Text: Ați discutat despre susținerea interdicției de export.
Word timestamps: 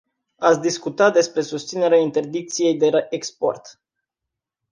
Ați 0.37 0.59
discutat 0.59 1.13
despre 1.13 1.41
susținerea 1.41 1.97
interdicției 1.99 2.77
de 2.77 2.89
export. 3.09 3.81